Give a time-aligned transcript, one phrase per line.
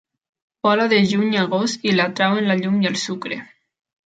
[0.63, 3.41] Vola de juny a agost i l'atrauen la llum i el sucre.